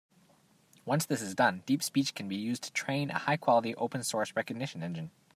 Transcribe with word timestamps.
Once 0.83 1.05
this 1.05 1.21
is 1.21 1.35
done, 1.35 1.61
DeepSpeech 1.67 2.15
can 2.15 2.27
be 2.27 2.35
used 2.35 2.63
to 2.63 2.71
train 2.73 3.11
a 3.11 3.19
high-quality 3.19 3.75
open 3.75 4.01
source 4.01 4.35
recognition 4.35 4.81
engine. 4.81 5.11